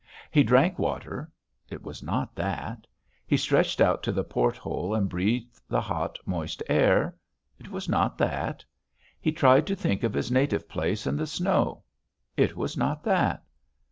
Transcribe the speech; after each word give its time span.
He 0.31 0.41
drank 0.41 0.79
water 0.79 1.31
it 1.69 1.83
was 1.83 2.01
not 2.01 2.33
that; 2.33 2.87
he 3.27 3.37
stretched 3.37 3.79
out 3.79 4.01
to 4.01 4.11
the 4.11 4.23
port 4.23 4.57
hole 4.57 4.95
and 4.95 5.07
breathed 5.07 5.61
the 5.69 5.79
hot, 5.79 6.17
moist 6.25 6.63
air 6.67 7.15
it 7.59 7.69
was 7.69 7.87
not 7.87 8.17
that; 8.17 8.65
he 9.19 9.31
tried 9.31 9.67
to 9.67 9.75
think 9.75 10.01
of 10.01 10.15
his 10.15 10.31
native 10.31 10.67
place 10.67 11.05
and 11.05 11.19
the 11.19 11.27
snow 11.27 11.83
it 12.35 12.55
was 12.55 12.75
not 12.75 13.03
that.... 13.03 13.43